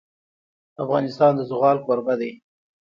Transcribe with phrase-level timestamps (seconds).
[0.83, 2.31] افغانستان د زغال کوربه دی.